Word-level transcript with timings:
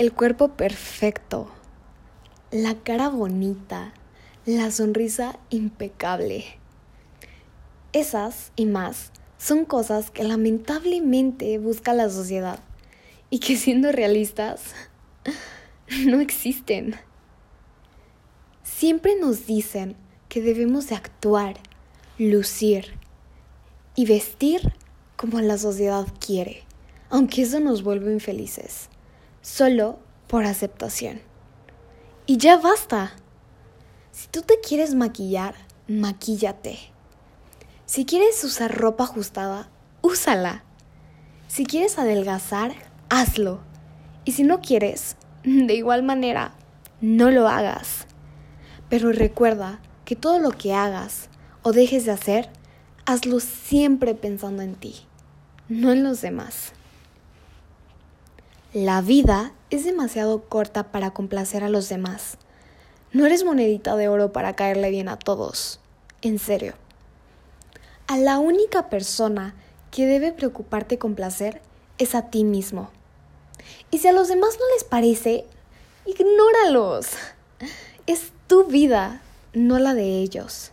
el 0.00 0.14
cuerpo 0.14 0.48
perfecto, 0.48 1.50
la 2.50 2.74
cara 2.74 3.10
bonita, 3.10 3.92
la 4.46 4.70
sonrisa 4.70 5.38
impecable. 5.50 6.46
Esas 7.92 8.50
y 8.56 8.64
más 8.64 9.12
son 9.36 9.66
cosas 9.66 10.10
que 10.10 10.24
lamentablemente 10.24 11.58
busca 11.58 11.92
la 11.92 12.08
sociedad 12.08 12.60
y 13.28 13.40
que 13.40 13.58
siendo 13.58 13.92
realistas 13.92 14.74
no 16.06 16.20
existen. 16.20 16.94
Siempre 18.62 19.16
nos 19.20 19.46
dicen 19.46 19.96
que 20.30 20.40
debemos 20.40 20.88
de 20.88 20.94
actuar, 20.94 21.58
lucir 22.16 22.94
y 23.94 24.06
vestir 24.06 24.72
como 25.18 25.42
la 25.42 25.58
sociedad 25.58 26.06
quiere, 26.26 26.62
aunque 27.10 27.42
eso 27.42 27.60
nos 27.60 27.82
vuelve 27.82 28.10
infelices, 28.14 28.88
solo 29.42 29.98
por 30.26 30.44
aceptación. 30.44 31.20
Y 32.26 32.36
ya 32.36 32.58
basta. 32.58 33.12
Si 34.12 34.28
tú 34.28 34.42
te 34.42 34.60
quieres 34.60 34.94
maquillar, 34.94 35.54
maquíllate. 35.88 36.78
Si 37.86 38.04
quieres 38.04 38.42
usar 38.44 38.76
ropa 38.76 39.04
ajustada, 39.04 39.68
úsala. 40.02 40.64
Si 41.48 41.66
quieres 41.66 41.98
adelgazar, 41.98 42.72
hazlo. 43.08 43.60
Y 44.24 44.32
si 44.32 44.44
no 44.44 44.60
quieres, 44.60 45.16
de 45.44 45.74
igual 45.74 46.02
manera, 46.02 46.54
no 47.00 47.30
lo 47.30 47.48
hagas. 47.48 48.06
Pero 48.88 49.12
recuerda 49.12 49.80
que 50.04 50.16
todo 50.16 50.38
lo 50.38 50.50
que 50.50 50.74
hagas 50.74 51.28
o 51.62 51.72
dejes 51.72 52.04
de 52.04 52.12
hacer, 52.12 52.50
hazlo 53.06 53.40
siempre 53.40 54.14
pensando 54.14 54.62
en 54.62 54.74
ti, 54.74 54.94
no 55.68 55.92
en 55.92 56.04
los 56.04 56.20
demás. 56.20 56.72
La 58.72 59.00
vida 59.00 59.52
es 59.70 59.84
demasiado 59.84 60.42
corta 60.48 60.92
para 60.92 61.10
complacer 61.10 61.64
a 61.64 61.68
los 61.68 61.88
demás. 61.88 62.38
No 63.10 63.26
eres 63.26 63.42
monedita 63.42 63.96
de 63.96 64.06
oro 64.06 64.30
para 64.30 64.54
caerle 64.54 64.90
bien 64.90 65.08
a 65.08 65.18
todos. 65.18 65.80
En 66.22 66.38
serio. 66.38 66.74
A 68.06 68.16
la 68.16 68.38
única 68.38 68.88
persona 68.88 69.56
que 69.90 70.06
debe 70.06 70.30
preocuparte 70.30 70.98
con 70.98 71.16
placer 71.16 71.60
es 71.98 72.14
a 72.14 72.30
ti 72.30 72.44
mismo. 72.44 72.90
Y 73.90 73.98
si 73.98 74.06
a 74.06 74.12
los 74.12 74.28
demás 74.28 74.56
no 74.60 74.64
les 74.72 74.84
parece, 74.84 75.46
ignóralos. 76.06 77.08
Es 78.06 78.30
tu 78.46 78.66
vida, 78.66 79.20
no 79.52 79.80
la 79.80 79.94
de 79.94 80.18
ellos. 80.18 80.70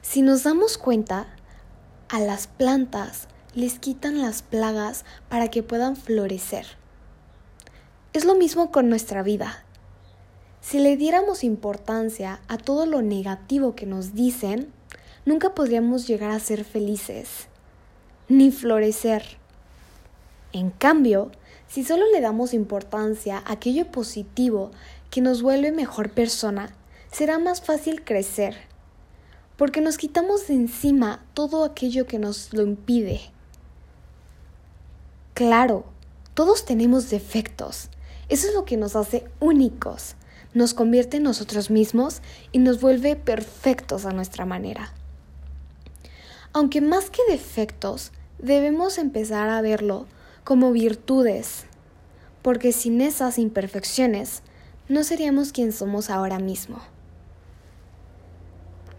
Si 0.00 0.22
nos 0.22 0.44
damos 0.44 0.78
cuenta, 0.78 1.26
a 2.08 2.20
las 2.20 2.46
plantas 2.46 3.28
les 3.54 3.78
quitan 3.78 4.20
las 4.20 4.42
plagas 4.42 5.04
para 5.28 5.48
que 5.48 5.62
puedan 5.62 5.96
florecer. 5.96 6.66
Es 8.12 8.24
lo 8.24 8.34
mismo 8.34 8.70
con 8.70 8.88
nuestra 8.88 9.22
vida. 9.22 9.64
Si 10.60 10.78
le 10.78 10.96
diéramos 10.96 11.44
importancia 11.44 12.40
a 12.48 12.56
todo 12.56 12.86
lo 12.86 13.02
negativo 13.02 13.74
que 13.74 13.84
nos 13.84 14.14
dicen, 14.14 14.72
nunca 15.26 15.54
podríamos 15.54 16.06
llegar 16.06 16.30
a 16.30 16.38
ser 16.38 16.64
felices, 16.64 17.48
ni 18.28 18.50
florecer. 18.50 19.24
En 20.52 20.70
cambio, 20.70 21.32
si 21.68 21.84
solo 21.84 22.04
le 22.12 22.20
damos 22.20 22.54
importancia 22.54 23.38
a 23.38 23.52
aquello 23.52 23.90
positivo 23.90 24.70
que 25.10 25.20
nos 25.20 25.42
vuelve 25.42 25.72
mejor 25.72 26.10
persona, 26.10 26.74
será 27.10 27.38
más 27.38 27.60
fácil 27.60 28.04
crecer, 28.04 28.56
porque 29.56 29.80
nos 29.80 29.98
quitamos 29.98 30.48
de 30.48 30.54
encima 30.54 31.24
todo 31.34 31.64
aquello 31.64 32.06
que 32.06 32.18
nos 32.18 32.52
lo 32.52 32.62
impide. 32.62 33.20
Claro, 35.34 35.84
todos 36.34 36.64
tenemos 36.66 37.08
defectos, 37.08 37.88
eso 38.28 38.48
es 38.48 38.54
lo 38.54 38.64
que 38.64 38.76
nos 38.76 38.96
hace 38.96 39.26
únicos, 39.40 40.14
nos 40.54 40.74
convierte 40.74 41.16
en 41.16 41.22
nosotros 41.22 41.70
mismos 41.70 42.20
y 42.52 42.58
nos 42.58 42.80
vuelve 42.80 43.16
perfectos 43.16 44.04
a 44.04 44.12
nuestra 44.12 44.44
manera. 44.44 44.92
Aunque 46.52 46.82
más 46.82 47.08
que 47.08 47.22
defectos, 47.28 48.12
debemos 48.38 48.98
empezar 48.98 49.48
a 49.48 49.62
verlo 49.62 50.06
como 50.44 50.72
virtudes, 50.72 51.64
porque 52.42 52.72
sin 52.72 53.00
esas 53.00 53.38
imperfecciones 53.38 54.42
no 54.88 55.04
seríamos 55.04 55.52
quien 55.52 55.72
somos 55.72 56.10
ahora 56.10 56.38
mismo. 56.38 56.82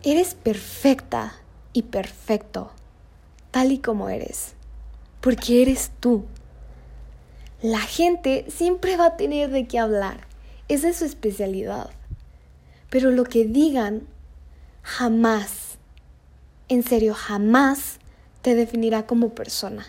Eres 0.02 0.34
perfecta 0.34 1.36
y 1.74 1.84
perfecto, 1.84 2.72
tal 3.52 3.72
y 3.72 3.78
como 3.78 4.10
eres, 4.10 4.56
porque 5.24 5.62
eres 5.62 5.90
tú. 6.02 6.26
La 7.62 7.80
gente 7.80 8.46
siempre 8.50 8.98
va 8.98 9.06
a 9.06 9.16
tener 9.16 9.52
de 9.52 9.66
qué 9.68 9.80
hablar, 9.80 10.28
esa 10.68 10.90
es 10.90 10.98
su 10.98 11.06
especialidad. 11.06 11.92
Pero 12.90 13.10
lo 13.10 13.24
que 13.24 13.46
digan 13.46 14.06
jamás, 14.82 15.78
en 16.68 16.84
serio, 16.84 17.14
jamás 17.14 18.00
te 18.42 18.54
definirá 18.54 19.08
como 19.08 19.30
persona. 19.30 19.86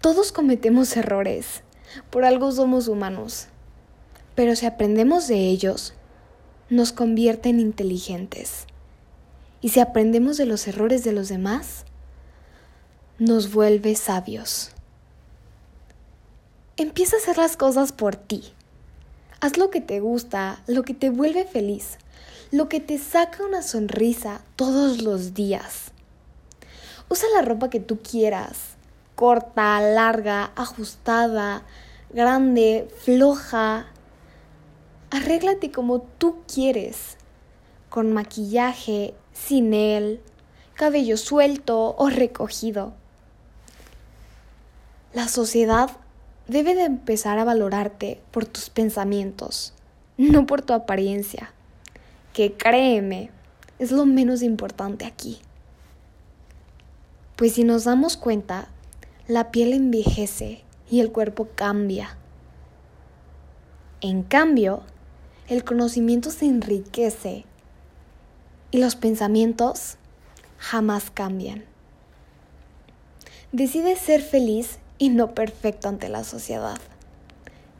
Todos 0.00 0.32
cometemos 0.32 0.96
errores, 0.96 1.62
por 2.08 2.24
algo 2.24 2.50
somos 2.52 2.88
humanos, 2.88 3.48
pero 4.34 4.56
si 4.56 4.64
aprendemos 4.64 5.28
de 5.28 5.36
ellos, 5.36 5.92
nos 6.70 6.92
convierte 6.92 7.50
en 7.50 7.60
inteligentes. 7.60 8.64
Y 9.60 9.68
si 9.68 9.80
aprendemos 9.80 10.38
de 10.38 10.46
los 10.46 10.66
errores 10.66 11.04
de 11.04 11.12
los 11.12 11.28
demás, 11.28 11.84
nos 13.22 13.52
vuelve 13.52 13.94
sabios. 13.94 14.72
Empieza 16.76 17.14
a 17.14 17.18
hacer 17.20 17.38
las 17.38 17.56
cosas 17.56 17.92
por 17.92 18.16
ti. 18.16 18.42
Haz 19.40 19.58
lo 19.58 19.70
que 19.70 19.80
te 19.80 20.00
gusta, 20.00 20.60
lo 20.66 20.82
que 20.82 20.92
te 20.92 21.08
vuelve 21.08 21.44
feliz, 21.44 21.98
lo 22.50 22.68
que 22.68 22.80
te 22.80 22.98
saca 22.98 23.44
una 23.44 23.62
sonrisa 23.62 24.40
todos 24.56 25.02
los 25.02 25.34
días. 25.34 25.92
Usa 27.08 27.28
la 27.36 27.42
ropa 27.42 27.70
que 27.70 27.78
tú 27.78 28.00
quieras 28.00 28.72
corta, 29.14 29.80
larga, 29.80 30.50
ajustada, 30.56 31.62
grande, 32.10 32.88
floja. 33.04 33.86
Arréglate 35.12 35.70
como 35.70 36.00
tú 36.18 36.38
quieres, 36.52 37.18
con 37.88 38.12
maquillaje, 38.12 39.14
sin 39.32 39.74
él, 39.74 40.20
cabello 40.74 41.16
suelto 41.16 41.94
o 41.96 42.08
recogido. 42.08 43.00
La 45.14 45.28
sociedad 45.28 45.90
debe 46.48 46.74
de 46.74 46.84
empezar 46.84 47.38
a 47.38 47.44
valorarte 47.44 48.22
por 48.30 48.46
tus 48.46 48.70
pensamientos, 48.70 49.74
no 50.16 50.46
por 50.46 50.62
tu 50.62 50.72
apariencia, 50.72 51.52
que 52.32 52.54
créeme, 52.54 53.30
es 53.78 53.92
lo 53.92 54.06
menos 54.06 54.42
importante 54.42 55.04
aquí. 55.04 55.40
Pues 57.36 57.52
si 57.54 57.64
nos 57.64 57.84
damos 57.84 58.16
cuenta, 58.16 58.68
la 59.28 59.50
piel 59.50 59.74
envejece 59.74 60.62
y 60.90 61.00
el 61.00 61.12
cuerpo 61.12 61.48
cambia. 61.54 62.16
En 64.00 64.22
cambio, 64.22 64.82
el 65.48 65.62
conocimiento 65.62 66.30
se 66.30 66.46
enriquece 66.46 67.44
y 68.70 68.78
los 68.78 68.96
pensamientos 68.96 69.96
jamás 70.56 71.10
cambian. 71.10 71.64
Decide 73.52 73.96
ser 73.96 74.22
feliz 74.22 74.78
y 75.02 75.08
no 75.08 75.34
perfecto 75.34 75.88
ante 75.88 76.08
la 76.08 76.22
sociedad. 76.22 76.78